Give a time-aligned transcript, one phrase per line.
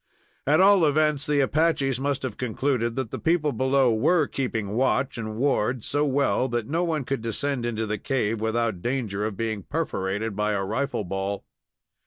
[0.47, 5.15] At all events, the Apaches must have concluded that the people below were keeping watch
[5.15, 9.37] and ward so well that no one could descend into the cave without danger of
[9.37, 11.45] being perforated by a rifle ball.